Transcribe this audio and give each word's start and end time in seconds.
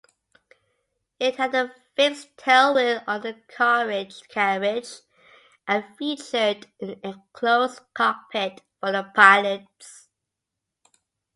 It 1.19 1.35
had 1.35 1.53
a 1.53 1.75
fixed 1.95 2.35
tailwheel 2.35 3.03
undercarriage 3.05 4.15
and 5.67 5.85
featured 5.95 6.65
an 6.81 6.99
enclosed 7.03 7.81
cockpit 7.93 8.63
for 8.79 8.91
the 8.93 9.03
pilots. 9.15 10.07